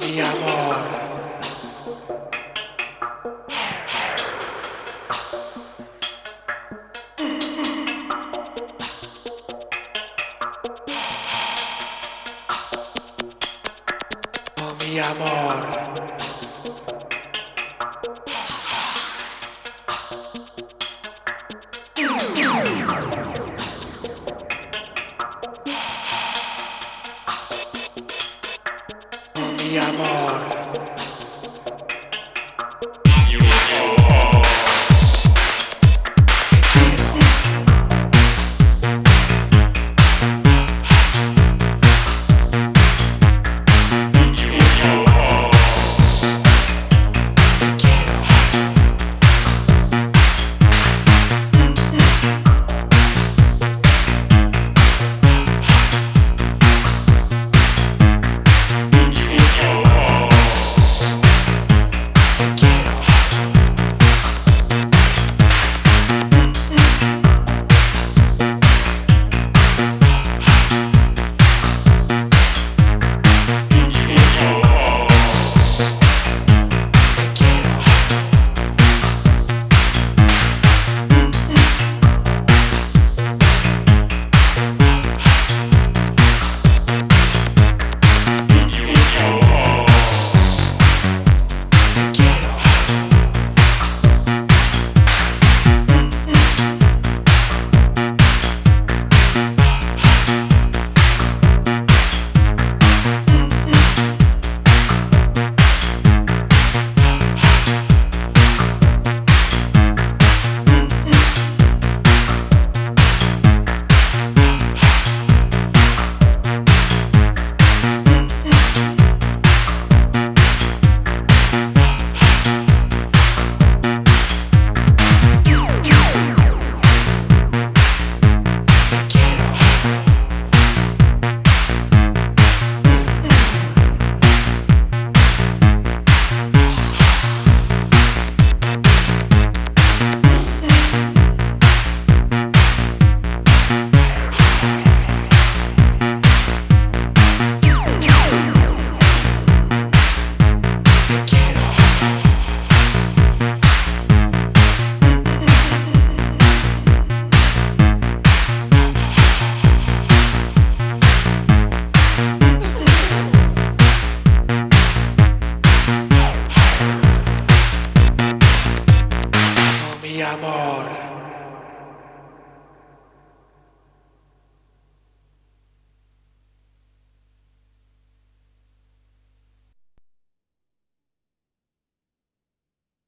[0.00, 0.97] mi amor.
[15.00, 15.87] Amor.